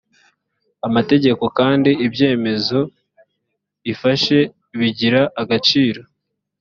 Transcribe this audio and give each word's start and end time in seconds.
amategeko 0.87 1.43
kandi 1.57 1.89
ibyemezo 2.05 2.79
ifashe 3.91 4.39
bigire 4.79 5.21
agaciro 5.41 6.01